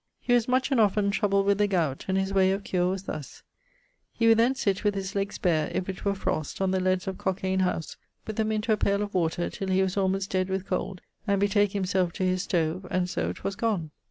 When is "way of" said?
2.33-2.63